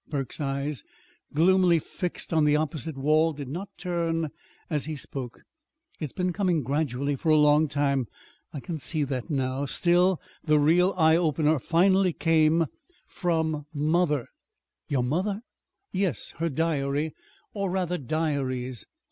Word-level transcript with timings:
Burke's 0.09 0.39
eyes, 0.41 0.83
gloomily 1.31 1.77
fixed 1.77 2.33
on 2.33 2.43
the 2.43 2.55
opposite 2.55 2.97
wall, 2.97 3.33
did 3.33 3.47
not 3.47 3.69
turn 3.77 4.29
as 4.67 4.85
he 4.85 4.95
spoke. 4.95 5.43
"It's 5.99 6.11
been 6.11 6.33
coming 6.33 6.63
gradually 6.63 7.15
for 7.15 7.29
a 7.29 7.35
long 7.37 7.67
time. 7.67 8.07
I 8.51 8.61
can 8.61 8.79
see 8.79 9.03
that 9.03 9.29
now. 9.29 9.67
Still, 9.67 10.19
the 10.43 10.57
real 10.57 10.95
eye 10.97 11.17
opener 11.17 11.59
finally 11.59 12.13
came 12.13 12.65
from 13.09 13.67
mother." 13.75 14.25
"Your 14.89 15.03
mother!" 15.03 15.43
"Yes, 15.91 16.31
her 16.37 16.49
diary 16.49 17.13
or, 17.53 17.69
rather, 17.69 17.99
diaries. 17.99 18.87